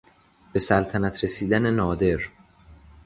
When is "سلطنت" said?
0.59-1.23